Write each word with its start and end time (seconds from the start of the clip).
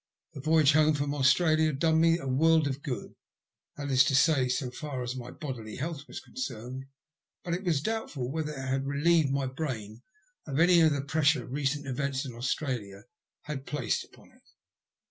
The 0.33 0.41
voyage 0.41 0.71
home 0.73 0.95
from 0.95 1.13
Australia 1.13 1.67
had 1.67 1.77
done 1.77 2.01
me 2.01 2.17
a 2.17 2.25
world 2.27 2.65
of 2.65 2.81
good— 2.81 3.13
that 3.77 3.91
is 3.91 4.03
to 4.05 4.15
say 4.15 4.45
as 4.47 4.57
far 4.75 5.03
as 5.03 5.15
my 5.15 5.29
bodily 5.29 5.75
health 5.75 6.07
was 6.07 6.19
concerned— 6.19 6.85
but 7.43 7.53
it 7.53 7.63
was 7.63 7.81
doubtful 7.83 8.31
whether 8.31 8.51
it 8.53 8.67
had 8.67 8.87
relieved 8.87 9.29
my 9.31 9.45
brain 9.45 10.01
of 10.47 10.59
any 10.59 10.81
of 10.81 10.91
the 10.91 11.03
pressure 11.05 11.45
recent 11.45 11.85
events 11.85 12.25
in 12.25 12.33
Australia 12.33 13.03
had 13.41 13.67
placed 13.67 14.03
upon 14.03 14.23
i 14.29 14.29
84 14.29 14.29
THE 14.29 14.33
LUST 14.33 14.37
OF 14.37 14.39
HATE. 14.39 14.39
it. 14.39 14.57